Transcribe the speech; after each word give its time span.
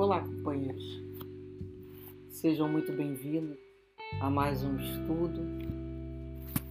Olá, 0.00 0.22
companheiros. 0.22 0.82
Sejam 2.30 2.66
muito 2.66 2.90
bem-vindos 2.90 3.58
a 4.18 4.30
mais 4.30 4.64
um 4.64 4.78
estudo 4.78 5.42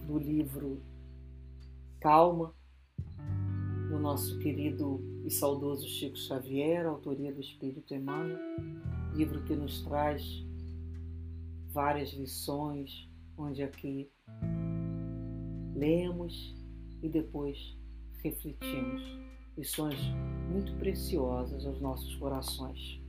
do 0.04 0.18
livro 0.18 0.82
Calma, 2.00 2.52
do 3.88 4.00
nosso 4.00 4.36
querido 4.40 5.00
e 5.24 5.30
saudoso 5.30 5.86
Chico 5.86 6.16
Xavier, 6.16 6.84
autoria 6.84 7.32
do 7.32 7.40
Espírito 7.40 7.94
Emmanuel, 7.94 8.36
livro 9.14 9.44
que 9.44 9.54
nos 9.54 9.80
traz 9.82 10.44
várias 11.68 12.10
lições, 12.10 13.08
onde 13.38 13.62
aqui 13.62 14.10
lemos 15.76 16.52
e 17.00 17.08
depois 17.08 17.78
refletimos. 18.24 19.04
Lições 19.56 20.00
muito 20.50 20.74
preciosas 20.80 21.64
aos 21.64 21.80
nossos 21.80 22.16
corações. 22.16 22.99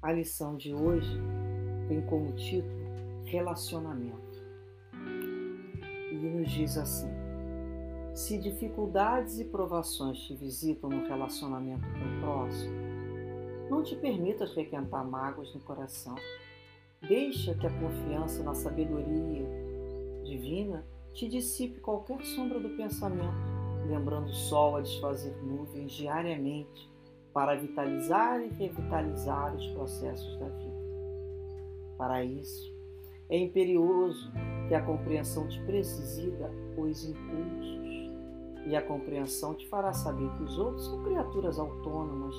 A 0.00 0.12
lição 0.12 0.56
de 0.56 0.72
hoje 0.72 1.20
tem 1.88 2.00
como 2.02 2.30
título 2.36 2.86
Relacionamento. 3.24 4.38
E 6.12 6.14
nos 6.14 6.48
diz 6.52 6.78
assim: 6.78 7.10
Se 8.14 8.38
dificuldades 8.38 9.40
e 9.40 9.44
provações 9.44 10.20
te 10.20 10.36
visitam 10.36 10.88
no 10.88 11.08
relacionamento 11.08 11.82
com 11.82 12.16
o 12.16 12.20
próximo, 12.20 12.76
não 13.68 13.82
te 13.82 13.96
permitas 13.96 14.54
requentar 14.54 15.04
mágoas 15.04 15.52
no 15.52 15.60
coração. 15.62 16.14
Deixa 17.00 17.54
que 17.54 17.66
a 17.66 17.80
confiança 17.80 18.44
na 18.44 18.54
sabedoria 18.54 19.48
divina 20.22 20.86
te 21.12 21.28
dissipe 21.28 21.80
qualquer 21.80 22.24
sombra 22.24 22.60
do 22.60 22.70
pensamento, 22.76 23.34
lembrando 23.88 24.28
o 24.28 24.34
sol 24.34 24.76
a 24.76 24.80
desfazer 24.80 25.36
nuvens 25.42 25.90
diariamente 25.90 26.88
para 27.32 27.54
vitalizar 27.56 28.40
e 28.40 28.48
revitalizar 28.48 29.54
os 29.54 29.66
processos 29.68 30.38
da 30.38 30.48
vida. 30.48 30.78
Para 31.96 32.24
isso, 32.24 32.72
é 33.28 33.38
imperioso 33.38 34.32
que 34.68 34.74
a 34.74 34.82
compreensão 34.82 35.48
te 35.48 35.60
presida 35.62 36.50
os 36.76 37.04
impulsos, 37.04 37.88
e 38.66 38.76
a 38.76 38.82
compreensão 38.82 39.54
te 39.54 39.66
fará 39.68 39.92
saber 39.92 40.30
que 40.36 40.42
os 40.42 40.58
outros 40.58 40.86
são 40.86 41.02
criaturas 41.02 41.58
autônomas, 41.58 42.36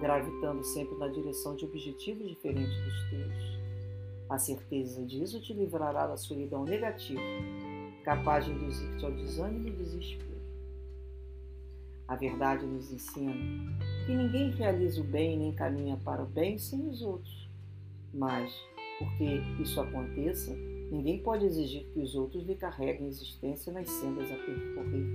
gravitando 0.00 0.64
sempre 0.64 0.96
na 0.96 1.08
direção 1.08 1.54
de 1.54 1.64
objetivos 1.64 2.28
diferentes 2.28 2.76
dos 2.84 3.10
teus. 3.10 3.58
A 4.28 4.38
certeza 4.38 5.04
disso 5.04 5.40
te 5.40 5.52
livrará 5.52 6.06
da 6.06 6.16
solidão 6.16 6.64
negativa, 6.64 7.20
capaz 8.04 8.44
de 8.44 8.52
induzir-te 8.52 9.04
ao 9.04 9.12
desânimo 9.12 9.68
e 9.68 9.72
desespero. 9.72 10.37
A 12.08 12.16
verdade 12.16 12.64
nos 12.64 12.90
ensina 12.90 13.34
que 14.06 14.14
ninguém 14.14 14.50
realiza 14.52 14.98
o 14.98 15.04
bem 15.04 15.36
nem 15.36 15.52
caminha 15.52 15.98
para 16.02 16.22
o 16.22 16.26
bem 16.26 16.56
sem 16.56 16.88
os 16.88 17.02
outros. 17.02 17.50
Mas, 18.14 18.50
porque 18.98 19.42
isso 19.60 19.78
aconteça, 19.78 20.56
ninguém 20.90 21.22
pode 21.22 21.44
exigir 21.44 21.84
que 21.92 22.00
os 22.00 22.14
outros 22.14 22.46
lhe 22.46 22.54
carreguem 22.54 23.04
a 23.04 23.08
existência 23.10 23.70
nas 23.70 23.90
sendas 23.90 24.32
a 24.32 24.36
percorrer. 24.36 25.06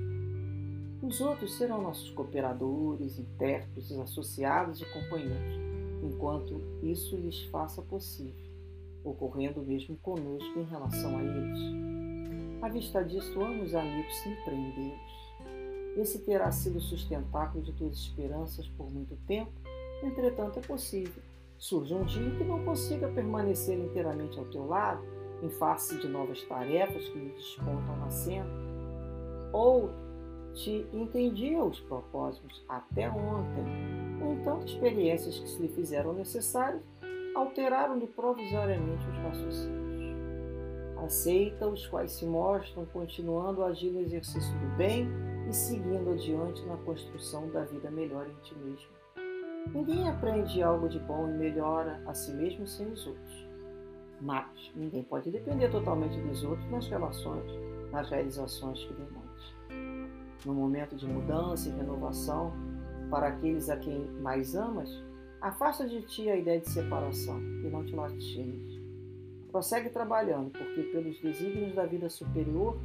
Os 1.02 1.20
outros 1.20 1.58
serão 1.58 1.82
nossos 1.82 2.12
cooperadores, 2.12 3.18
intérpretes, 3.18 3.98
associados 3.98 4.80
e 4.80 4.86
companheiros, 4.86 5.60
enquanto 6.04 6.62
isso 6.84 7.18
lhes 7.18 7.42
faça 7.46 7.82
possível, 7.82 8.46
ocorrendo 9.04 9.64
mesmo 9.64 9.98
conosco 9.98 10.60
em 10.60 10.64
relação 10.66 11.18
a 11.18 11.24
eles. 11.24 11.60
À 12.62 12.70
vista 12.70 13.04
disto, 13.04 13.42
amo 13.42 13.64
os 13.64 13.74
amigos 13.74 14.16
sem 14.18 14.36
prendê-los 14.44 15.23
esse 15.98 16.20
terá 16.20 16.52
sido 16.52 16.78
o 16.78 16.82
sustentáculo 16.82 17.64
de 17.64 17.72
tuas 17.74 17.98
esperanças 17.98 18.68
por 18.70 18.92
muito 18.92 19.16
tempo, 19.28 19.52
entretanto 20.04 20.60
é 20.60 20.62
possível. 20.62 21.22
Surge 21.58 21.94
um 21.94 22.04
dia 22.04 22.32
que 22.32 22.44
não 22.44 22.64
consiga 22.66 23.08
permanecer 23.08 23.78
inteiramente 23.78 24.38
ao 24.38 24.46
teu 24.46 24.66
lado, 24.66 25.04
em 25.42 25.50
face 25.50 25.98
de 26.00 26.08
novas 26.08 26.42
tarefas 26.44 27.08
que 27.10 27.20
lhe 27.20 27.30
despontam 27.32 27.98
na 27.98 28.10
cena. 28.10 28.50
Ou 29.52 29.90
te 30.54 30.88
entendia 30.94 31.64
os 31.64 31.80
propósitos 31.82 32.64
até 32.68 33.10
ontem, 33.10 33.66
ou 34.24 34.34
então 34.34 34.64
experiências 34.64 35.40
que 35.40 35.50
se 35.50 35.62
lhe 35.62 35.68
fizeram 35.68 36.14
necessárias 36.14 36.82
alteraram-lhe 37.36 38.08
provisoriamente 38.08 39.08
os 39.08 39.18
raciocínios. 39.18 39.94
Aceita 41.04 41.68
os 41.68 41.86
quais 41.88 42.12
se 42.12 42.26
mostram 42.26 42.86
continuando 42.86 43.64
a 43.64 43.68
agir 43.68 43.92
no 43.92 44.00
exercício 44.00 44.54
do 44.60 44.78
bem 44.78 45.08
e 45.48 45.54
seguindo 45.54 46.12
adiante 46.12 46.66
na 46.66 46.78
construção 46.78 47.50
da 47.50 47.64
vida 47.66 47.90
melhor 47.92 48.28
em 48.28 48.36
ti 48.44 48.56
mesmo. 48.56 48.90
Ninguém 49.74 50.10
aprende 50.10 50.62
algo 50.62 50.90
de 50.90 51.00
bom 51.00 51.30
e 51.30 51.34
melhora 51.34 52.02
a 52.06 52.14
si 52.14 52.34
mesmo 52.34 52.68
sem 52.68 52.88
os 52.92 53.08
outros. 53.08 53.48
Mas 54.22 54.72
ninguém 54.76 55.04
pode 55.04 55.32
depender 55.32 55.70
totalmente 55.70 56.20
dos 56.22 56.44
outros 56.44 56.70
nas 56.70 56.88
relações, 56.88 57.52
nas 57.92 58.10
realizações 58.10 58.84
que 58.84 58.94
demande. 58.94 60.34
No 60.46 60.54
momento 60.54 60.96
de 60.96 61.08
mudança 61.08 61.70
e 61.70 61.72
renovação, 61.72 62.54
para 63.10 63.28
aqueles 63.28 63.70
a 63.70 63.78
quem 63.78 64.06
mais 64.22 64.56
amas, 64.56 64.90
afasta 65.42 65.88
de 65.88 66.02
ti 66.02 66.30
a 66.30 66.36
ideia 66.36 66.60
de 66.60 66.70
separação 66.70 67.40
e 67.40 67.70
não 67.70 67.86
te 67.86 67.96
lastimes. 67.96 68.82
Prossegue 69.52 69.90
trabalhando, 69.90 70.52
porque 70.52 70.84
pelos 70.84 71.20
desígnios 71.20 71.76
da 71.76 71.86
vida 71.86 72.10
superior 72.10 72.78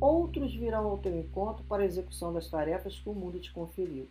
Outros 0.00 0.54
virão 0.54 0.86
ao 0.86 0.98
teu 0.98 1.18
encontro 1.18 1.64
para 1.64 1.82
a 1.82 1.86
execução 1.86 2.32
das 2.32 2.48
tarefas 2.50 2.98
que 2.98 3.08
o 3.08 3.14
mundo 3.14 3.38
te 3.38 3.52
conferiu. 3.52 4.08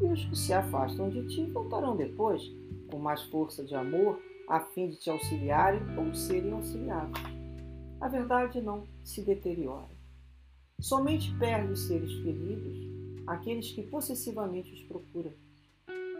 E 0.00 0.04
os 0.04 0.24
que 0.24 0.36
se 0.36 0.52
afastam 0.52 1.08
de 1.08 1.26
ti 1.28 1.44
voltarão 1.46 1.96
depois, 1.96 2.42
com 2.90 2.98
mais 2.98 3.22
força 3.24 3.64
de 3.64 3.74
amor, 3.74 4.18
a 4.48 4.60
fim 4.60 4.88
de 4.88 4.96
te 4.96 5.10
auxiliarem 5.10 5.80
ou 5.96 6.12
serem 6.14 6.52
auxiliados. 6.52 7.20
A 8.00 8.08
verdade 8.08 8.60
não 8.60 8.84
se 9.04 9.22
deteriora. 9.22 9.88
Somente 10.80 11.32
perde 11.38 11.72
os 11.72 11.86
seres 11.86 12.12
queridos 12.22 12.90
aqueles 13.26 13.70
que 13.70 13.82
possessivamente 13.82 14.72
os 14.72 14.82
procuram, 14.82 15.32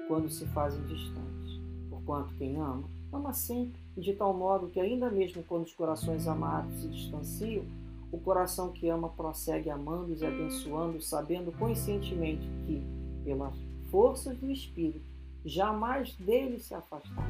quando 0.06 0.30
se 0.30 0.46
fazem 0.46 0.84
distantes. 0.84 1.60
Porquanto 1.88 2.34
quem 2.34 2.56
ama, 2.56 2.88
ama 3.12 3.32
sempre, 3.32 3.82
e 3.96 4.00
de 4.00 4.12
tal 4.12 4.32
modo 4.32 4.68
que, 4.68 4.78
ainda 4.78 5.10
mesmo 5.10 5.42
quando 5.42 5.64
os 5.64 5.74
corações 5.74 6.28
amados 6.28 6.80
se 6.80 6.88
distanciam, 6.88 7.64
o 8.12 8.18
coração 8.18 8.72
que 8.72 8.88
ama 8.88 9.08
prossegue 9.08 9.70
amando 9.70 10.12
e 10.12 10.26
abençoando, 10.26 11.00
sabendo 11.00 11.52
conscientemente 11.52 12.48
que, 12.66 12.82
pelas 13.24 13.54
forças 13.90 14.36
do 14.38 14.50
Espírito, 14.50 15.06
jamais 15.44 16.14
dele 16.16 16.58
se 16.58 16.74
afastará. 16.74 17.28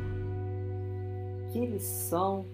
Que 1.52 1.66
lição 1.66 2.46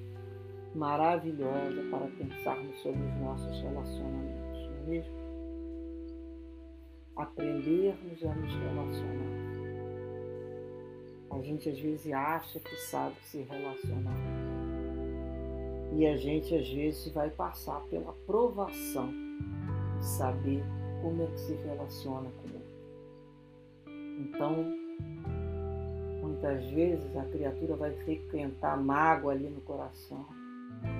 maravilhosa 0.74 1.82
para 1.90 2.06
pensarmos 2.08 2.76
sobre 2.82 3.00
os 3.00 3.20
nossos 3.20 3.60
relacionamentos, 3.60 4.68
não 4.68 4.76
é 4.76 4.82
mesmo? 4.88 5.14
Aprendermos 7.16 8.24
a 8.24 8.34
nos 8.34 8.52
relacionar. 8.52 9.46
A 11.30 11.42
gente 11.42 11.68
às 11.68 11.78
vezes 11.78 12.12
acha 12.12 12.60
que 12.60 12.76
sabe 12.76 13.16
se 13.22 13.42
relacionar 13.42 14.35
e 15.96 16.06
a 16.06 16.14
gente 16.14 16.54
às 16.54 16.68
vezes 16.68 17.08
vai 17.08 17.30
passar 17.30 17.80
pela 17.88 18.12
provação 18.26 19.08
de 19.98 20.04
saber 20.04 20.62
como 21.00 21.22
é 21.22 21.26
que 21.26 21.40
se 21.40 21.54
relaciona 21.54 22.28
com 22.30 22.48
ele. 22.50 22.66
Então, 24.20 24.56
muitas 26.20 26.62
vezes 26.66 27.16
a 27.16 27.24
criatura 27.24 27.76
vai 27.76 27.92
frequentar 28.04 28.76
mágoa 28.76 29.32
ali 29.32 29.48
no 29.48 29.62
coração, 29.62 30.26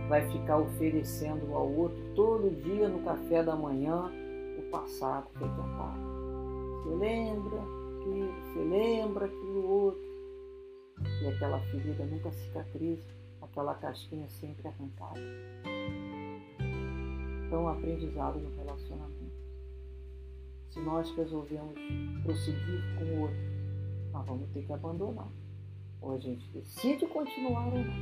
vai 0.09 0.26
ficar 0.31 0.61
oferecendo 0.61 1.55
ao 1.55 1.70
outro 1.70 1.99
todo 2.15 2.49
dia 2.62 2.88
no 2.88 3.03
café 3.05 3.43
da 3.43 3.55
manhã 3.55 4.11
o 4.59 4.70
passado 4.70 5.29
frequentado. 5.35 6.00
Você 6.85 6.94
lembra 6.94 7.59
aquilo, 7.59 8.32
você 8.32 8.59
lembra 8.61 9.26
aquilo 9.26 9.69
outro. 9.69 10.06
E 11.23 11.29
aquela 11.29 11.61
ferida 11.61 12.06
nunca 12.06 12.32
cicatriza 12.32 13.25
aquela 13.41 13.75
casquinha 13.75 14.29
sempre 14.29 14.69
arrancada. 14.69 15.21
Então, 17.47 17.69
aprendizado 17.69 18.38
no 18.38 18.55
relacionamento. 18.56 19.37
Se 20.69 20.81
nós 20.81 21.11
resolvemos 21.17 21.79
prosseguir 22.23 22.83
com 22.99 23.05
o 23.05 23.21
outro, 23.23 23.37
nós 24.12 24.27
vamos 24.27 24.49
ter 24.50 24.65
que 24.65 24.73
abandonar. 24.73 25.29
Ou 26.03 26.15
a 26.15 26.19
gente 26.19 26.47
decide 26.50 27.06
continuar 27.06 27.67
ou 27.69 27.79
não. 27.79 27.94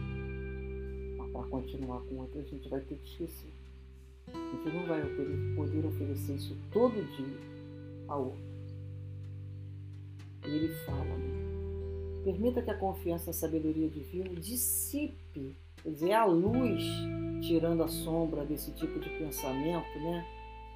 Mas 1.19 1.31
para 1.31 1.49
continuar 1.49 2.01
com 2.01 2.15
o 2.15 2.19
outro, 2.21 2.41
a 2.41 2.43
gente 2.43 2.69
vai 2.69 2.81
ter 2.81 2.97
que 2.97 3.09
esquecer. 3.09 3.53
A 4.29 4.33
gente 4.33 4.75
não 4.75 4.87
vai 4.87 5.03
poder 5.55 5.87
oferecer 5.87 6.35
isso 6.35 6.57
todo 6.73 6.93
dia 7.17 7.39
ao 8.09 8.25
outro. 8.25 8.55
E 10.47 10.49
ele 10.49 10.75
fala, 10.85 11.05
né? 11.05 11.54
Permita 12.25 12.63
que 12.63 12.71
a 12.71 12.79
confiança 12.79 13.27
na 13.27 13.33
sabedoria 13.35 13.89
divina 13.89 14.31
dissipe, 14.41 15.55
quer 15.83 15.91
dizer, 15.91 16.13
a 16.13 16.25
luz 16.25 16.83
tirando 17.43 17.83
a 17.83 17.89
sombra 17.89 18.47
desse 18.47 18.73
tipo 18.73 18.99
de 18.99 19.11
pensamento, 19.11 19.99
né? 19.99 20.27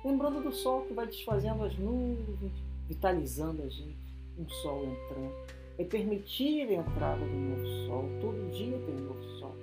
Lembrando 0.05 0.43
do 0.43 0.53
sol 0.53 0.83
que 0.83 0.93
vai 0.93 1.07
desfazendo 1.07 1.65
as 1.65 1.77
nuvens, 1.79 2.53
vitalizando 2.87 3.63
a 3.63 3.69
gente, 3.69 4.15
um 4.39 4.47
sol 4.49 4.85
entrando. 4.85 5.33
é 5.79 5.85
permitir 5.85 6.69
a 6.69 6.75
entrada 6.75 7.25
do 7.25 7.35
novo 7.35 7.67
sol. 7.87 8.05
Todo 8.21 8.51
dia 8.51 8.79
tem 8.79 8.95
um 8.97 9.07
novo 9.07 9.23
sol. 9.39 9.55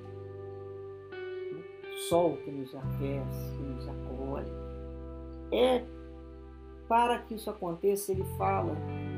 Sol 2.09 2.38
que 2.38 2.51
nos 2.51 2.73
aquece, 2.73 3.57
que 3.57 3.63
nos 3.63 3.88
acolhe. 3.88 4.51
É 5.51 5.83
para 6.88 7.19
que 7.19 7.35
isso 7.35 7.49
aconteça, 7.49 8.11
ele 8.11 8.23
fala 8.38 8.75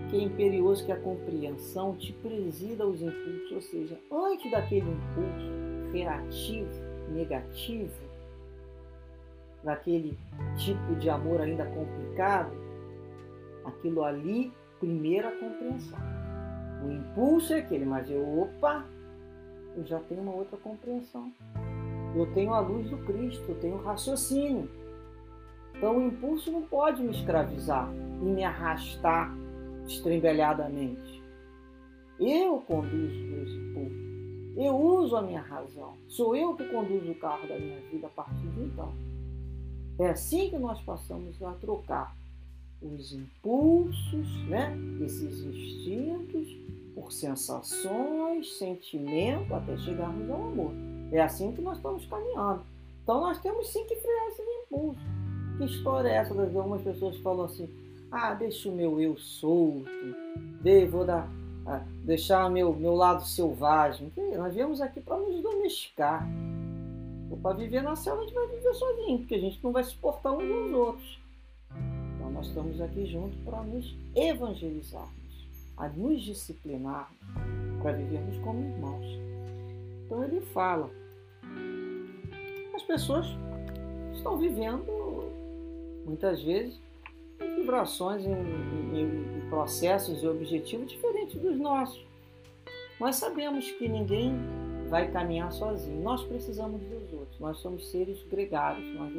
que 0.10 0.18
é 0.18 0.22
imperioso 0.22 0.86
que 0.86 0.92
a 0.92 1.00
compreensão 1.00 1.96
te 1.96 2.14
presida 2.14 2.84
aos 2.84 3.02
impulsos, 3.02 3.52
ou 3.52 3.62
seja, 3.62 4.00
antes 4.12 4.50
daquele 4.52 4.90
impulso 4.90 5.92
reativo, 5.92 6.70
negativo, 7.10 8.08
daquele 9.64 10.18
tipo 10.58 10.96
de 10.96 11.10
amor 11.10 11.42
ainda 11.42 11.66
complicado, 11.66 12.52
aquilo 13.66 14.04
ali, 14.04 14.52
primeira 14.80 15.32
compreensão. 15.32 16.00
O 16.86 16.92
impulso 16.92 17.54
é 17.54 17.60
aquele, 17.60 17.86
mas 17.86 18.10
eu, 18.10 18.42
opa, 18.42 18.86
eu 19.76 19.86
já 19.86 20.00
tenho 20.00 20.22
uma 20.22 20.34
outra 20.34 20.58
compreensão. 20.58 21.32
Eu 22.16 22.32
tenho 22.34 22.54
a 22.54 22.60
luz 22.60 22.90
do 22.90 22.98
Cristo, 23.00 23.44
eu 23.50 23.60
tenho 23.60 23.78
raciocínio. 23.78 24.70
Então 25.76 25.98
o 25.98 26.02
impulso 26.02 26.52
não 26.52 26.64
pode 26.64 27.04
me 27.04 27.12
escravizar 27.12 27.92
e 27.94 28.26
me 28.26 28.44
arrastar 28.44 29.37
estrembelhadamente. 29.88 31.24
Eu 32.20 32.60
conduzo 32.62 33.20
meus 33.26 33.50
impulsos. 33.50 34.08
Eu 34.58 34.76
uso 34.76 35.16
a 35.16 35.22
minha 35.22 35.42
razão. 35.42 35.94
Sou 36.08 36.36
eu 36.36 36.56
que 36.56 36.66
conduzo 36.66 37.12
o 37.12 37.16
carro 37.16 37.48
da 37.48 37.58
minha 37.60 37.80
vida 37.92 38.08
a 38.08 38.10
partir 38.10 38.48
de 38.48 38.64
então. 38.64 38.92
É 40.00 40.10
assim 40.10 40.50
que 40.50 40.58
nós 40.58 40.82
passamos 40.82 41.42
a 41.44 41.54
trocar 41.54 42.16
os 42.82 43.14
impulsos, 43.14 44.48
né? 44.48 44.76
esses 45.02 45.44
instintos, 45.44 46.48
por 46.94 47.12
sensações, 47.12 48.58
sentimento, 48.58 49.54
até 49.54 49.78
chegarmos 49.78 50.30
ao 50.30 50.48
amor. 50.48 50.72
É 51.12 51.22
assim 51.22 51.52
que 51.52 51.62
nós 51.62 51.78
estamos 51.78 52.06
caminhando. 52.06 52.62
Então 53.04 53.22
nós 53.22 53.40
temos 53.40 53.72
sim 53.72 53.86
que 53.86 53.96
frear 53.96 54.28
esses 54.28 54.46
impulsos. 54.64 55.04
Que 55.58 55.66
história 55.66 56.10
é 56.10 56.16
essa? 56.16 56.34
Algumas 56.34 56.82
pessoas 56.82 57.18
falam 57.18 57.46
assim, 57.46 57.70
ah, 58.12 58.34
deixa 58.34 58.70
o 58.70 58.72
meu 58.72 59.00
eu 59.02 59.18
solto, 59.18 59.90
vou 60.90 61.06
dar, 61.06 61.30
ah, 61.66 61.84
deixar 62.04 62.50
meu, 62.50 62.74
meu 62.74 62.96
lado 62.96 63.26
selvagem. 63.26 64.12
Nós 64.36 64.54
viemos 64.54 64.82
aqui 64.82 65.02
para 65.02 65.18
nos 65.18 65.42
domesticar. 65.42 66.28
Para 67.42 67.56
viver 67.56 67.84
na 67.84 67.96
selva, 67.96 68.22
a 68.22 68.26
gente 68.26 68.34
vai 68.34 68.48
viver 68.48 68.74
sozinho, 68.74 69.20
porque 69.20 69.36
a 69.36 69.40
gente 69.40 69.64
não 69.64 69.72
vai 69.72 69.84
suportar 69.84 70.32
uns 70.32 70.50
aos 70.50 70.72
outros. 70.72 71.20
Então, 72.16 72.32
nós 72.32 72.48
estamos 72.48 72.82
aqui 72.82 73.06
juntos 73.06 73.38
para 73.46 73.62
nos 73.64 73.96
evangelizarmos, 74.16 75.48
a 75.76 75.88
nos 75.90 76.22
disciplinar, 76.24 77.12
para 77.82 77.92
vivermos 77.92 78.38
como 78.40 78.60
irmãos. 78.60 79.06
Então, 80.06 80.24
ele 80.24 80.42
fala: 80.42 80.90
as 82.74 82.84
pessoas 82.84 83.28
estão 84.14 84.38
vivendo, 84.38 84.86
muitas 86.06 86.42
vezes, 86.42 86.80
vibrações 87.68 88.26
em, 88.26 88.32
em, 88.32 89.38
em 89.38 89.50
processos 89.50 90.24
e 90.24 90.28
objetivos 90.28 90.90
diferentes 90.90 91.40
dos 91.40 91.60
nossos. 91.60 92.02
Nós 92.98 93.18
sabemos 93.18 93.70
que 93.72 93.90
ninguém 93.90 94.34
vai 94.90 95.12
caminhar 95.12 95.52
sozinho. 95.52 96.02
Nós 96.02 96.24
precisamos 96.24 96.82
dos 96.82 97.14
outros. 97.14 97.40
Nós 97.40 97.58
somos 97.58 97.92
seres 97.92 98.24
gregários. 98.24 98.88
Nós, 98.96 99.14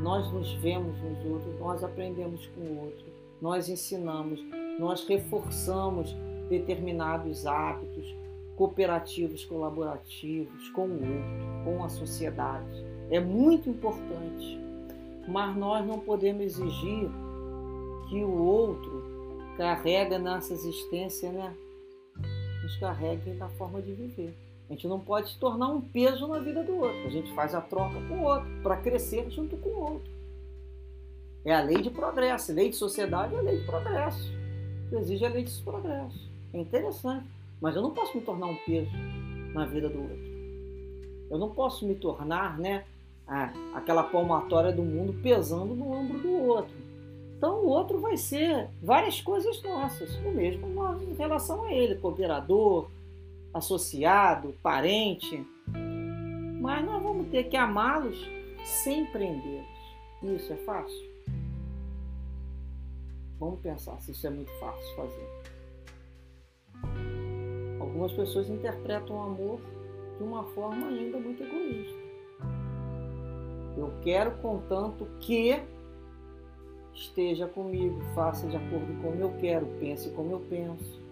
nós 0.00 0.32
nos 0.32 0.54
vemos 0.54 0.98
nos 1.02 1.24
outros, 1.26 1.60
nós 1.60 1.84
aprendemos 1.84 2.46
com 2.48 2.62
o 2.62 2.84
outro, 2.84 3.04
nós 3.40 3.68
ensinamos, 3.68 4.40
nós 4.78 5.06
reforçamos 5.06 6.16
determinados 6.48 7.46
hábitos 7.46 8.14
cooperativos, 8.56 9.44
colaborativos 9.44 10.68
com 10.70 10.86
o 10.86 10.92
outro, 10.92 11.64
com 11.64 11.84
a 11.84 11.88
sociedade. 11.88 12.84
É 13.10 13.20
muito 13.20 13.68
importante, 13.68 14.58
mas 15.28 15.54
nós 15.56 15.86
não 15.86 15.98
podemos 15.98 16.42
exigir 16.42 17.10
que 18.08 18.24
o 18.24 18.42
outro 18.42 19.02
carrega 19.56 20.18
nessa 20.18 20.52
existência, 20.52 21.30
né? 21.30 21.54
Nos 22.62 22.76
carregue 22.76 23.34
na 23.34 23.48
forma 23.50 23.80
de 23.82 23.92
viver. 23.92 24.34
A 24.68 24.72
gente 24.72 24.88
não 24.88 24.98
pode 24.98 25.30
se 25.30 25.38
tornar 25.38 25.68
um 25.68 25.80
peso 25.80 26.26
na 26.26 26.38
vida 26.38 26.62
do 26.62 26.76
outro. 26.76 27.06
A 27.06 27.10
gente 27.10 27.32
faz 27.34 27.54
a 27.54 27.60
troca 27.60 28.00
com 28.08 28.20
o 28.20 28.24
outro 28.24 28.48
para 28.62 28.78
crescer 28.78 29.30
junto 29.30 29.56
com 29.58 29.68
o 29.68 29.80
outro. 29.92 30.12
É 31.44 31.54
a 31.54 31.60
lei 31.60 31.82
de 31.82 31.90
progresso. 31.90 32.52
Lei 32.52 32.70
de 32.70 32.76
sociedade 32.76 33.34
é 33.34 33.38
a 33.38 33.42
lei 33.42 33.58
de 33.58 33.66
progresso. 33.66 34.32
Exige 34.90 35.26
a 35.26 35.28
lei 35.28 35.44
de 35.44 35.62
progresso. 35.62 36.30
É 36.52 36.58
interessante. 36.58 37.26
Mas 37.60 37.76
eu 37.76 37.82
não 37.82 37.90
posso 37.90 38.16
me 38.16 38.22
tornar 38.24 38.46
um 38.46 38.56
peso 38.56 38.90
na 39.52 39.66
vida 39.66 39.88
do 39.88 40.00
outro. 40.00 40.34
Eu 41.30 41.38
não 41.38 41.50
posso 41.50 41.86
me 41.86 41.94
tornar, 41.94 42.58
né, 42.58 42.84
aquela 43.74 44.02
palmatória 44.02 44.72
do 44.72 44.82
mundo 44.82 45.14
pesando 45.22 45.74
no 45.74 45.92
ombro 45.92 46.18
do 46.18 46.32
outro. 46.32 46.83
Então 47.36 47.64
o 47.64 47.66
outro 47.66 48.00
vai 48.00 48.16
ser 48.16 48.68
várias 48.82 49.20
coisas 49.20 49.62
nossas, 49.62 50.14
o 50.16 50.30
mesmo 50.30 50.66
em 51.02 51.14
relação 51.14 51.64
a 51.64 51.72
ele, 51.72 51.96
cooperador, 51.96 52.90
associado, 53.52 54.54
parente. 54.62 55.46
Mas 56.60 56.84
nós 56.84 57.02
vamos 57.02 57.28
ter 57.28 57.44
que 57.44 57.56
amá-los 57.56 58.18
sem 58.64 59.06
prendê-los. 59.06 59.74
Isso 60.22 60.52
é 60.52 60.56
fácil? 60.56 61.14
Vamos 63.38 63.60
pensar 63.60 64.00
se 64.00 64.12
isso 64.12 64.26
é 64.26 64.30
muito 64.30 64.50
fácil 64.58 64.96
fazer. 64.96 65.28
Algumas 67.78 68.12
pessoas 68.12 68.48
interpretam 68.48 69.16
o 69.16 69.22
amor 69.22 69.60
de 70.16 70.22
uma 70.24 70.44
forma 70.44 70.86
ainda 70.86 71.18
muito 71.18 71.42
egoísta. 71.42 72.04
Eu 73.76 73.92
quero, 74.02 74.38
contanto 74.38 75.06
que 75.20 75.60
esteja 76.94 77.46
comigo, 77.46 78.00
faça 78.14 78.46
de 78.46 78.56
acordo 78.56 78.86
com 79.02 79.10
como 79.10 79.20
eu 79.20 79.32
quero, 79.38 79.66
pense 79.80 80.10
como 80.10 80.32
eu 80.32 80.40
penso. 80.48 81.02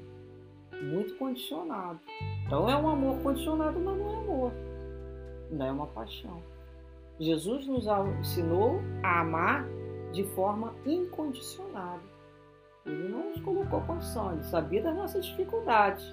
Muito 0.80 1.16
condicionado. 1.16 2.00
Então 2.46 2.68
é 2.68 2.76
um 2.76 2.88
amor 2.88 3.18
condicionado, 3.20 3.78
mas 3.78 3.98
não 3.98 4.10
é 4.10 4.16
amor. 4.16 4.52
Não 5.50 5.66
é 5.66 5.72
uma 5.72 5.86
paixão. 5.86 6.42
Jesus 7.20 7.66
nos 7.66 7.86
ensinou 8.20 8.80
a 9.02 9.20
amar 9.20 9.66
de 10.12 10.24
forma 10.24 10.74
incondicionada. 10.84 12.02
Ele 12.84 13.08
não 13.08 13.30
nos 13.30 13.40
colocou 13.40 13.80
condição, 13.82 14.32
ele 14.32 14.42
sabia 14.44 14.82
das 14.82 14.96
nossas 14.96 15.24
dificuldades. 15.24 16.04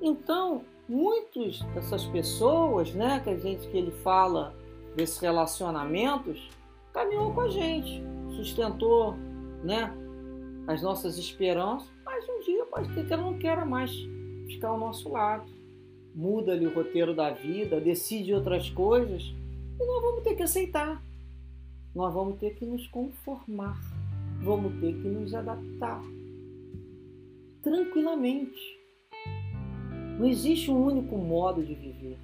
Então, 0.00 0.64
muitas 0.88 1.60
dessas 1.74 2.04
pessoas, 2.06 2.92
né, 2.92 3.20
que 3.20 3.30
a 3.30 3.38
gente 3.38 3.68
que 3.68 3.76
ele 3.76 3.92
fala 3.92 4.52
desses 4.96 5.18
relacionamentos, 5.20 6.50
caminhou 6.92 7.32
com 7.32 7.42
a 7.42 7.48
gente, 7.48 8.02
sustentou 8.36 9.14
né, 9.64 9.92
as 10.66 10.82
nossas 10.82 11.18
esperanças, 11.18 11.90
mas 12.04 12.28
um 12.28 12.40
dia 12.40 12.64
pode 12.66 12.92
ter 12.94 13.06
que 13.06 13.12
ela 13.12 13.22
não 13.22 13.38
queira 13.38 13.64
mais 13.64 13.90
ficar 14.46 14.68
ao 14.68 14.78
nosso 14.78 15.08
lado. 15.10 15.50
Muda 16.14 16.52
ali 16.52 16.66
o 16.66 16.74
roteiro 16.74 17.14
da 17.14 17.30
vida, 17.30 17.80
decide 17.80 18.34
outras 18.34 18.68
coisas, 18.70 19.22
e 19.80 19.86
nós 19.86 20.02
vamos 20.02 20.22
ter 20.22 20.34
que 20.34 20.42
aceitar. 20.42 21.02
Nós 21.94 22.12
vamos 22.12 22.38
ter 22.38 22.54
que 22.54 22.64
nos 22.64 22.86
conformar, 22.88 23.78
vamos 24.42 24.80
ter 24.80 24.94
que 24.94 25.08
nos 25.08 25.34
adaptar 25.34 26.02
tranquilamente. 27.62 28.80
Não 30.18 30.26
existe 30.26 30.70
um 30.70 30.84
único 30.84 31.16
modo 31.16 31.64
de 31.64 31.74
viver. 31.74 32.18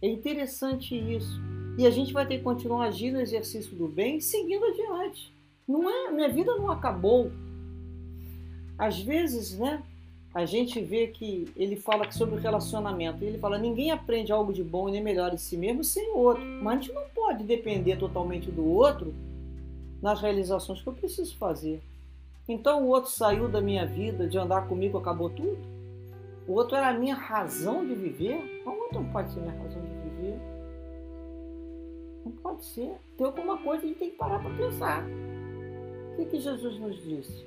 É 0.00 0.08
interessante 0.08 0.96
isso. 0.96 1.40
E 1.78 1.86
a 1.86 1.90
gente 1.90 2.12
vai 2.12 2.26
ter 2.26 2.38
que 2.38 2.44
continuar 2.44 2.86
agindo 2.86 3.14
no 3.14 3.20
exercício 3.20 3.74
do 3.74 3.88
bem, 3.88 4.20
seguindo 4.20 4.64
adiante. 4.64 5.32
Não 5.66 5.88
é, 5.88 6.10
minha 6.10 6.28
vida 6.28 6.54
não 6.56 6.70
acabou. 6.70 7.30
Às 8.76 9.00
vezes, 9.00 9.58
né, 9.58 9.82
a 10.34 10.44
gente 10.44 10.80
vê 10.80 11.08
que 11.08 11.50
ele 11.56 11.76
fala 11.76 12.10
sobre 12.10 12.34
o 12.34 12.38
relacionamento. 12.38 13.24
Ele 13.24 13.38
fala: 13.38 13.58
ninguém 13.58 13.90
aprende 13.90 14.32
algo 14.32 14.52
de 14.52 14.62
bom 14.62 14.88
e 14.88 14.92
nem 14.92 15.02
melhor 15.02 15.32
em 15.32 15.38
si 15.38 15.56
mesmo 15.56 15.84
sem 15.84 16.10
o 16.10 16.18
outro. 16.18 16.44
Mas 16.44 16.78
a 16.78 16.80
gente 16.80 16.92
não 16.92 17.08
pode 17.14 17.44
depender 17.44 17.96
totalmente 17.96 18.50
do 18.50 18.66
outro 18.66 19.14
nas 20.00 20.20
realizações 20.20 20.82
que 20.82 20.88
eu 20.88 20.92
preciso 20.92 21.36
fazer. 21.36 21.80
Então 22.48 22.82
o 22.82 22.88
outro 22.88 23.10
saiu 23.10 23.48
da 23.48 23.60
minha 23.60 23.86
vida, 23.86 24.26
de 24.26 24.36
andar 24.36 24.66
comigo, 24.68 24.98
acabou 24.98 25.30
tudo? 25.30 25.58
O 26.46 26.54
outro 26.54 26.76
era 26.76 26.88
a 26.88 26.94
minha 26.94 27.14
razão 27.14 27.86
de 27.86 27.94
viver? 27.94 28.62
O 28.66 28.70
outro 28.70 29.00
não 29.00 29.12
pode 29.12 29.32
ser 29.32 29.40
minha 29.40 29.54
razão 29.54 29.80
de 29.80 30.10
viver. 30.10 30.51
Não 32.24 32.32
pode 32.32 32.64
ser. 32.64 32.96
Tem 33.16 33.26
alguma 33.26 33.58
coisa 33.58 33.80
que 33.80 33.86
a 33.86 33.88
gente 33.88 33.98
tem 33.98 34.10
que 34.10 34.16
parar 34.16 34.38
para 34.40 34.54
pensar. 34.56 35.04
O 36.12 36.16
que, 36.16 36.26
que 36.26 36.40
Jesus 36.40 36.78
nos 36.78 37.02
disse 37.02 37.46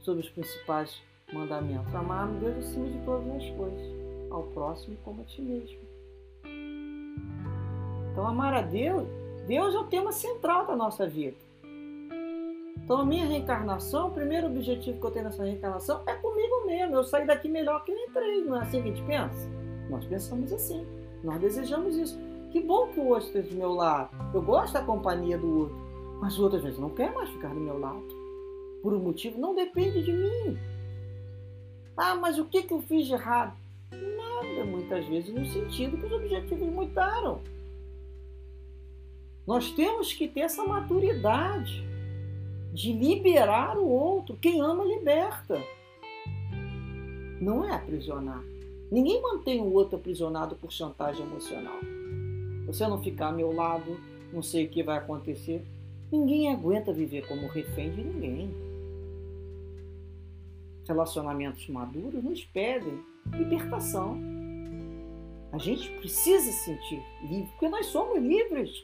sobre 0.00 0.22
os 0.22 0.30
principais 0.30 1.00
mandamentos? 1.32 1.94
Amar 1.94 2.28
a 2.28 2.32
Deus 2.32 2.58
acima 2.58 2.88
de 2.88 2.98
todas 3.04 3.28
as 3.28 3.50
coisas, 3.50 3.86
ao 4.30 4.44
próximo 4.44 4.96
como 5.04 5.22
a 5.22 5.24
ti 5.24 5.42
mesmo. 5.42 5.78
Então, 8.12 8.26
amar 8.26 8.54
a 8.54 8.62
Deus, 8.62 9.06
Deus 9.46 9.74
é 9.74 9.78
o 9.78 9.84
tema 9.84 10.12
central 10.12 10.66
da 10.66 10.76
nossa 10.76 11.06
vida. 11.06 11.36
Então, 12.84 12.98
a 12.98 13.04
minha 13.04 13.24
reencarnação, 13.24 14.08
o 14.08 14.10
primeiro 14.10 14.48
objetivo 14.48 14.98
que 15.00 15.06
eu 15.06 15.10
tenho 15.10 15.24
nessa 15.26 15.44
reencarnação 15.44 16.02
é 16.06 16.14
comigo 16.14 16.66
mesmo. 16.66 16.96
Eu 16.96 17.04
sair 17.04 17.26
daqui 17.26 17.48
melhor 17.48 17.84
que 17.84 17.92
eu 17.92 17.96
entrei. 17.96 18.44
Não 18.44 18.56
é 18.56 18.60
assim 18.62 18.82
que 18.82 18.90
a 18.90 18.92
gente 18.92 19.06
pensa? 19.06 19.48
Nós 19.88 20.04
pensamos 20.04 20.52
assim. 20.52 20.86
Nós 21.22 21.40
desejamos 21.40 21.96
isso. 21.96 22.18
Que 22.52 22.60
bom 22.60 22.88
que 22.88 23.00
o 23.00 23.06
outro 23.06 23.28
esteja 23.28 23.48
do 23.48 23.56
meu 23.56 23.72
lado. 23.72 24.10
Eu 24.34 24.42
gosto 24.42 24.74
da 24.74 24.84
companhia 24.84 25.38
do 25.38 25.60
outro. 25.60 25.76
Mas 26.20 26.38
o 26.38 26.42
outro, 26.42 26.58
às 26.58 26.62
vezes, 26.62 26.78
não 26.78 26.90
quer 26.90 27.10
mais 27.14 27.30
ficar 27.30 27.48
do 27.48 27.58
meu 27.58 27.78
lado. 27.78 28.06
Por 28.82 28.92
um 28.92 28.98
motivo 28.98 29.40
não 29.40 29.54
depende 29.54 30.02
de 30.02 30.12
mim. 30.12 30.58
Ah, 31.96 32.14
mas 32.14 32.38
o 32.38 32.44
que, 32.44 32.62
que 32.62 32.74
eu 32.74 32.82
fiz 32.82 33.06
de 33.06 33.14
errado? 33.14 33.56
Nada, 33.90 34.64
muitas 34.66 35.06
vezes, 35.06 35.32
no 35.32 35.46
sentido 35.46 35.96
que 35.96 36.04
os 36.04 36.12
objetivos 36.12 36.68
mudaram. 36.68 37.40
Nós 39.46 39.70
temos 39.70 40.12
que 40.12 40.28
ter 40.28 40.40
essa 40.40 40.62
maturidade 40.62 41.82
de 42.70 42.92
liberar 42.92 43.78
o 43.78 43.88
outro. 43.88 44.36
Quem 44.36 44.60
ama, 44.60 44.84
liberta. 44.84 45.58
Não 47.40 47.64
é 47.64 47.72
aprisionar. 47.72 48.42
Ninguém 48.90 49.22
mantém 49.22 49.58
o 49.62 49.72
outro 49.72 49.96
aprisionado 49.96 50.54
por 50.56 50.70
chantagem 50.70 51.24
emocional. 51.24 51.80
Você 52.72 52.88
não 52.88 53.02
ficar 53.02 53.26
ao 53.26 53.34
meu 53.34 53.52
lado, 53.52 54.00
não 54.32 54.42
sei 54.42 54.64
o 54.64 54.68
que 54.70 54.82
vai 54.82 54.96
acontecer. 54.96 55.62
Ninguém 56.10 56.50
aguenta 56.50 56.90
viver 56.90 57.28
como 57.28 57.46
refém 57.46 57.90
de 57.90 58.02
ninguém. 58.02 58.50
Relacionamentos 60.88 61.68
maduros 61.68 62.24
nos 62.24 62.42
pedem 62.46 62.98
libertação. 63.30 64.18
A 65.52 65.58
gente 65.58 65.90
precisa 65.98 66.50
se 66.50 66.64
sentir 66.64 67.02
livre, 67.20 67.50
porque 67.50 67.68
nós 67.68 67.86
somos 67.86 68.18
livres. 68.22 68.82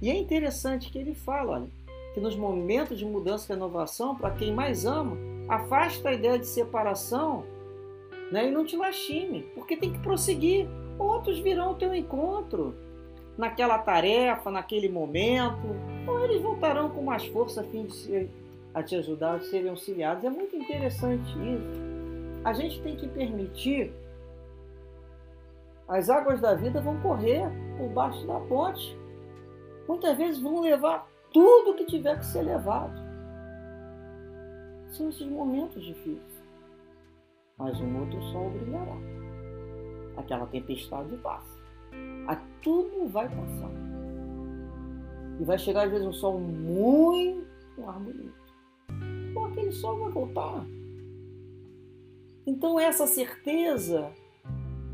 E 0.00 0.08
é 0.08 0.16
interessante 0.16 0.92
que 0.92 0.98
ele 0.98 1.12
fala, 1.12 1.54
olha, 1.54 1.68
que 2.14 2.20
nos 2.20 2.36
momentos 2.36 2.96
de 2.96 3.04
mudança 3.04 3.52
e 3.52 3.56
renovação, 3.56 4.14
para 4.14 4.30
quem 4.30 4.54
mais 4.54 4.86
ama, 4.86 5.16
afasta 5.48 6.08
a 6.08 6.12
ideia 6.12 6.38
de 6.38 6.46
separação 6.46 7.44
né, 8.30 8.46
e 8.46 8.52
não 8.52 8.64
te 8.64 8.76
lastime, 8.76 9.42
porque 9.56 9.76
tem 9.76 9.92
que 9.92 9.98
prosseguir. 9.98 10.68
Outros 10.98 11.38
virão 11.40 11.68
ao 11.68 11.74
teu 11.74 11.94
encontro 11.94 12.74
naquela 13.36 13.78
tarefa, 13.78 14.50
naquele 14.50 14.88
momento, 14.88 15.66
ou 16.06 16.24
eles 16.24 16.40
voltarão 16.40 16.90
com 16.90 17.02
mais 17.02 17.26
força 17.26 17.62
a 17.62 17.64
fim 17.64 17.84
de 17.84 17.94
ser, 17.94 18.30
a 18.72 18.82
te 18.82 18.94
ajudar, 18.96 19.38
de 19.38 19.46
serem 19.46 19.70
auxiliados. 19.70 20.24
É 20.24 20.30
muito 20.30 20.54
interessante 20.54 21.30
isso. 21.30 21.84
A 22.44 22.52
gente 22.52 22.80
tem 22.82 22.96
que 22.96 23.08
permitir 23.08 23.92
as 25.86 26.08
águas 26.08 26.40
da 26.40 26.54
vida 26.54 26.80
vão 26.80 26.98
correr 27.00 27.44
por 27.76 27.88
baixo 27.90 28.26
da 28.26 28.40
ponte. 28.40 28.98
Muitas 29.86 30.16
vezes 30.16 30.40
vão 30.40 30.60
levar 30.60 31.06
tudo 31.32 31.74
que 31.74 31.84
tiver 31.84 32.18
que 32.18 32.24
ser 32.24 32.42
levado. 32.42 32.94
São 34.88 35.10
esses 35.10 35.26
momentos 35.26 35.84
difíceis. 35.84 36.42
Mas 37.58 37.78
um 37.80 38.00
outro 38.00 38.20
sol 38.32 38.50
brilhará. 38.50 39.13
Aquela 40.16 40.46
tempestade 40.46 41.16
passa. 41.18 41.54
A 42.26 42.36
tudo 42.62 43.08
vai 43.08 43.28
passar. 43.28 43.70
E 45.40 45.44
vai 45.44 45.58
chegar 45.58 45.86
às 45.86 45.90
vezes 45.90 46.06
um 46.06 46.12
sol 46.12 46.38
muito 46.38 47.44
mais 47.78 48.02
bonito. 48.02 48.34
Ou 49.34 49.44
aquele 49.46 49.72
sol 49.72 49.98
vai 49.98 50.10
voltar. 50.10 50.64
Então 52.46 52.78
essa 52.78 53.06
certeza 53.06 54.12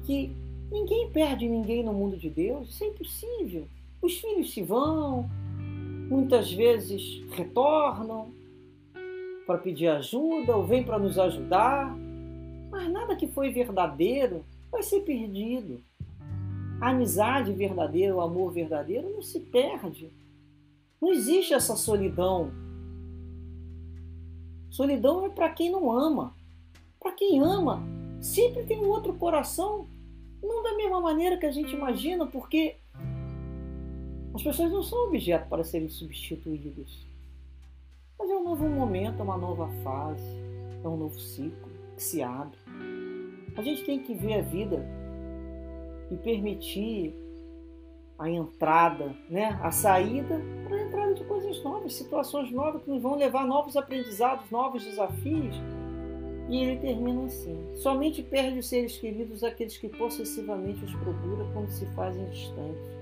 que 0.05 0.35
ninguém 0.71 1.11
perde 1.11 1.49
ninguém 1.49 1.85
no 1.85 1.93
mundo 1.93 2.17
de 2.17 2.31
Deus, 2.31 2.71
isso 2.71 2.85
é 2.85 2.87
impossível. 2.89 3.67
Os 4.01 4.19
filhos 4.19 4.53
se 4.53 4.63
vão, 4.63 5.29
muitas 6.09 6.53
vezes 6.53 7.23
retornam 7.31 8.33
para 9.47 9.59
pedir 9.59 9.89
ajuda 9.89 10.57
ou 10.57 10.65
vêm 10.65 10.83
para 10.85 10.99
nos 10.99 11.19
ajudar, 11.19 11.95
mas 12.71 12.91
nada 12.91 13.17
que 13.17 13.27
foi 13.27 13.51
verdadeiro 13.51 14.45
vai 14.71 14.83
ser 14.83 15.01
perdido. 15.01 15.83
A 16.81 16.91
amizade 16.91 17.53
verdadeira, 17.53 18.15
o 18.15 18.21
amor 18.21 18.53
verdadeiro 18.53 19.11
não 19.11 19.23
se 19.23 19.41
perde. 19.41 20.11
Não 21.01 21.13
existe 21.13 21.53
essa 21.53 21.77
solidão. 21.77 22.51
Solidão 24.71 25.27
é 25.27 25.29
para 25.29 25.51
quem 25.51 25.71
não 25.71 25.91
ama. 25.91 26.35
Para 26.99 27.13
quem 27.13 27.41
ama, 27.41 27.83
sempre 28.21 28.65
tem 28.65 28.79
um 28.79 28.89
outro 28.89 29.15
coração, 29.15 29.87
não 30.43 30.63
da 30.63 30.75
mesma 30.75 31.01
maneira 31.01 31.37
que 31.37 31.47
a 31.47 31.51
gente 31.51 31.75
imagina, 31.75 32.27
porque 32.27 32.77
as 34.35 34.43
pessoas 34.43 34.71
não 34.71 34.83
são 34.83 35.07
objeto 35.07 35.49
para 35.49 35.65
serem 35.65 35.89
substituídas. 35.89 37.07
Mas 38.19 38.31
é 38.31 38.35
um 38.35 38.45
novo 38.45 38.69
momento, 38.69 39.21
é 39.21 39.23
uma 39.23 39.39
nova 39.39 39.69
fase, 39.83 40.23
é 40.85 40.89
um 40.89 40.97
novo 40.97 41.19
ciclo 41.19 41.71
que 41.97 42.03
se 42.03 42.23
abre. 42.23 42.59
A 43.57 43.63
gente 43.63 43.85
tem 43.85 43.99
que 43.99 44.15
ver 44.15 44.35
a 44.35 44.43
vida 44.43 44.87
e 46.11 46.17
permitir 46.17 47.15
a 48.19 48.29
entrada, 48.29 49.15
né? 49.29 49.59
a 49.63 49.71
saída 49.71 50.41
para 50.65 50.77
a 50.77 50.83
entrada 50.83 51.15
de 51.15 51.25
coisas 51.25 51.63
novas, 51.63 51.95
situações 51.95 52.51
novas 52.51 52.83
que 52.83 52.91
nos 52.91 53.03
vão 53.03 53.17
levar 53.17 53.43
a 53.43 53.47
novos 53.47 53.77
aprendizados, 53.77 54.51
novos 54.51 54.85
desafios. 54.85 55.57
E 56.49 56.57
ele 56.57 56.81
termina 56.81 57.25
assim: 57.25 57.57
somente 57.77 58.23
perde 58.23 58.59
os 58.59 58.69
seres 58.69 58.99
queridos 58.99 59.43
aqueles 59.43 59.77
que 59.77 59.89
possessivamente 59.89 60.85
os 60.85 60.95
procura 60.95 61.47
quando 61.53 61.71
se 61.71 61.87
fazem 61.95 62.29
distantes 62.29 63.01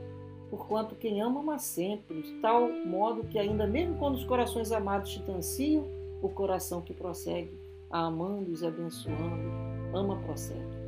porquanto 0.51 0.95
quem 0.95 1.21
ama, 1.21 1.41
ama 1.41 1.59
sempre, 1.59 2.23
de 2.23 2.33
tal 2.41 2.71
modo 2.87 3.25
que 3.25 3.39
ainda 3.39 3.67
mesmo 3.67 3.97
quando 3.99 4.17
os 4.17 4.25
corações 4.25 4.73
amados 4.73 5.11
distanciam, 5.11 5.85
o 6.23 6.29
coração 6.29 6.81
que 6.81 6.95
prossegue, 6.95 7.53
amando-os 7.91 8.63
abençoando, 8.63 9.68
ama 9.95 10.17
prossegue. 10.23 10.79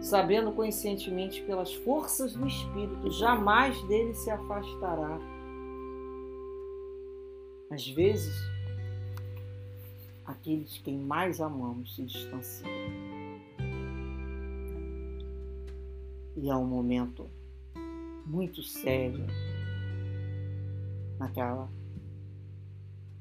Sabendo 0.00 0.52
conscientemente 0.52 1.42
pelas 1.42 1.72
forças 1.72 2.34
do 2.34 2.46
Espírito, 2.46 3.10
jamais 3.10 3.80
dele 3.84 4.12
se 4.14 4.30
afastará. 4.30 5.18
Às 7.70 7.88
vezes, 7.88 8.34
aqueles 10.26 10.78
quem 10.78 10.98
mais 10.98 11.40
amamos 11.40 11.94
se 11.96 12.04
distanciam. 12.04 12.70
E 16.36 16.50
há 16.50 16.58
um 16.58 16.66
momento 16.66 17.30
muito 18.26 18.62
séria 18.62 19.26
naquela, 21.18 21.68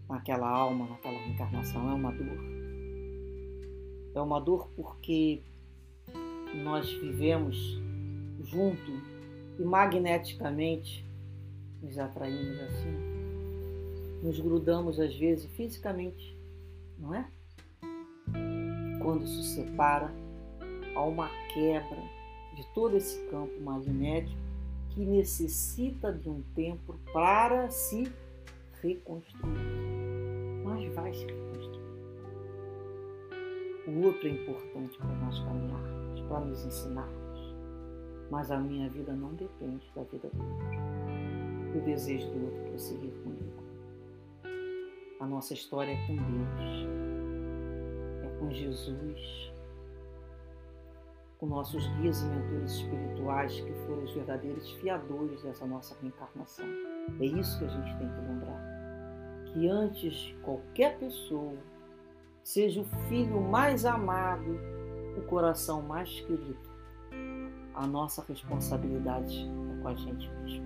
naquela 0.09 0.50
alma, 0.50 0.88
naquela 0.88 1.17
reencarnação. 1.19 1.89
É 1.89 1.93
uma 1.93 2.12
dor. 2.12 2.52
É 4.15 4.22
uma 4.22 4.39
dor 4.39 4.70
porque 4.75 5.41
nós 6.63 6.91
vivemos 6.91 7.79
junto 8.41 8.91
e 9.58 9.63
magneticamente 9.63 11.05
nos 11.82 11.98
atraímos 11.98 12.60
assim. 12.62 13.13
Nos 14.22 14.39
grudamos 14.39 15.00
às 15.00 15.15
vezes 15.15 15.46
fisicamente, 15.51 16.38
não 16.98 17.13
é? 17.13 17.27
Quando 19.01 19.27
se 19.27 19.43
separa, 19.55 20.13
há 20.96 21.03
uma 21.03 21.29
quebra 21.53 22.01
de 22.55 22.65
todo 22.74 22.96
esse 22.96 23.20
campo 23.29 23.60
magnético 23.62 24.41
que 24.91 25.05
necessita 25.05 26.12
de 26.13 26.29
um 26.29 26.41
tempo 26.55 26.98
para 27.12 27.70
se 27.70 28.08
reconstruir. 28.82 29.58
Mas 30.63 30.93
vai 30.93 31.13
se 31.13 31.25
reconstruir. 31.25 31.52
O 33.87 34.05
outro 34.05 34.27
é 34.27 34.31
importante 34.31 34.97
para 34.97 35.15
nós 35.15 35.39
caminharmos, 35.39 36.21
para 36.21 36.39
nos 36.41 36.65
ensinarmos. 36.65 37.55
Mas 38.31 38.51
a 38.51 38.57
minha 38.57 38.89
vida 38.89 39.13
não 39.13 39.33
depende 39.33 39.91
da 39.95 40.03
vida 40.03 40.29
do 40.29 40.41
outro. 40.41 41.77
O 41.77 41.81
desejo 41.81 42.29
do 42.31 42.45
outro 42.45 42.69
prosseguir 42.69 43.13
comigo. 43.23 43.63
A 45.19 45.25
nossa 45.25 45.53
história 45.53 45.91
é 45.91 46.07
com 46.07 46.15
Deus, 46.15 46.87
é 48.23 48.39
com 48.39 48.51
Jesus 48.51 49.53
com 51.43 51.47
nossos 51.47 51.85
guias 51.97 52.21
e 52.21 52.25
mentores 52.25 52.71
espirituais 52.71 53.59
que 53.59 53.73
foram 53.85 54.03
os 54.05 54.13
verdadeiros 54.13 54.71
fiadores 54.75 55.43
dessa 55.43 55.65
nossa 55.65 55.93
reencarnação. 56.01 56.65
É 57.19 57.25
isso 57.25 57.59
que 57.59 57.65
a 57.65 57.67
gente 57.67 57.97
tem 57.97 58.07
que 58.07 58.21
lembrar. 58.21 58.63
Que 59.47 59.67
antes 59.67 60.13
de 60.13 60.33
qualquer 60.35 60.97
pessoa, 60.99 61.57
seja 62.43 62.81
o 62.81 62.85
filho 63.07 63.41
mais 63.41 63.85
amado, 63.85 64.59
o 65.17 65.21
coração 65.21 65.81
mais 65.81 66.19
querido, 66.21 66.59
a 67.73 67.88
nossa 67.88 68.23
responsabilidade 68.27 69.47
é 69.47 69.81
com 69.81 69.88
a 69.88 69.95
gente 69.95 70.29
mesmo. 70.29 70.65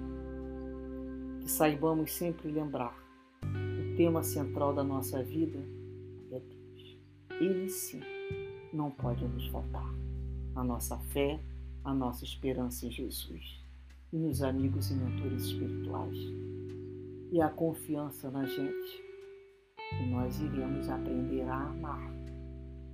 Que 1.41 1.50
saibamos 1.50 2.12
sempre 2.12 2.51
lembrar: 2.51 2.98
o 3.43 3.96
tema 3.96 4.24
central 4.24 4.74
da 4.74 4.84
nossa 4.84 5.24
vida 5.24 5.60
é 6.31 6.39
Deus. 6.39 6.98
Ele 7.39 7.69
sim 7.69 8.01
não 8.74 8.91
pode 8.91 9.25
nos 9.25 9.48
faltar 9.48 9.89
a 10.55 10.63
nossa 10.63 10.98
fé, 10.98 11.39
a 11.84 11.93
nossa 11.93 12.24
esperança 12.24 12.86
em 12.86 12.91
Jesus 12.91 13.63
e 14.12 14.17
nos 14.17 14.41
amigos 14.41 14.89
e 14.91 14.96
mentores 14.96 15.43
espirituais. 15.43 16.17
e 17.29 17.41
a 17.41 17.50
confiança 17.50 18.31
na 18.31 18.46
gente. 18.46 19.07
Nós 20.10 20.40
iremos 20.40 20.90
aprender 20.90 21.44
a 21.44 21.56
amar 21.56 22.12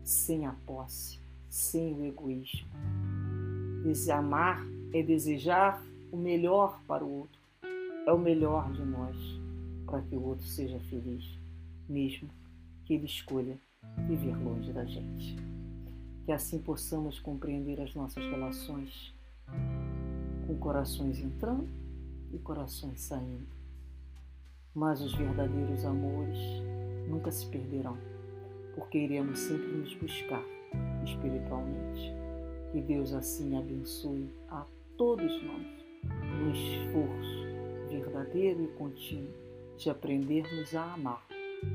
sem 0.04 0.46
a 0.46 0.52
posse, 0.66 1.20
sem 1.50 1.94
o 1.94 2.04
egoísmo. 2.04 2.68
Amar 4.12 4.66
é 4.94 5.02
desejar 5.04 5.82
o 6.12 6.18
melhor 6.18 6.80
para 6.88 7.04
o 7.04 7.20
outro, 7.20 7.40
é 8.06 8.12
o 8.12 8.18
melhor 8.18 8.72
de 8.72 8.84
nós 8.84 9.16
para 9.86 10.02
que 10.02 10.16
o 10.16 10.24
outro 10.24 10.46
seja 10.46 10.80
feliz, 10.90 11.24
mesmo 11.88 12.30
que 12.86 12.96
ele 12.96 13.06
escolha 13.06 13.58
viver 14.08 14.36
longe 14.38 14.72
da 14.72 14.86
gente. 14.86 15.36
Que 16.26 16.32
assim 16.32 16.60
possamos 16.60 17.20
compreender 17.20 17.82
as 17.82 17.94
nossas 17.94 18.24
relações 18.26 19.14
com 20.48 20.58
corações 20.58 21.20
entrando 21.20 21.68
e 22.34 22.38
corações 22.40 23.02
saindo. 23.02 23.46
Mas 24.74 25.02
os 25.02 25.14
verdadeiros 25.14 25.86
amores 25.86 26.38
nunca 27.08 27.32
se 27.32 27.46
perderão, 27.48 27.98
porque 28.76 28.98
iremos 28.98 29.40
sempre 29.40 29.68
nos 29.68 29.94
buscar 29.96 30.44
espiritualmente. 31.04 32.14
Que 32.72 32.82
Deus 32.82 33.14
assim 33.14 33.58
abençoe 33.58 34.30
a 34.50 34.66
todos 34.98 35.32
nós 35.44 35.84
no 36.40 36.52
esforço 36.52 37.44
verdadeiro 37.90 38.64
e 38.64 38.68
contínuo 38.70 39.32
de 39.78 39.90
aprendermos 39.90 40.76
a 40.76 40.94
amar 40.94 41.26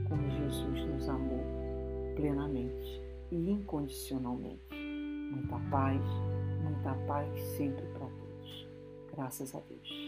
como 0.08 0.30
Jesus 0.30 0.87
nos 0.87 1.08
amou 1.08 1.44
plenamente 2.16 3.00
e 3.30 3.50
incondicionalmente. 3.50 4.75
Muita 5.30 5.58
paz, 5.70 6.02
muita 6.62 6.94
paz 7.06 7.40
sempre 7.56 7.85
para 7.87 8.06
todos. 8.06 8.68
Graças 9.12 9.54
a 9.54 9.61
Deus. 9.61 10.07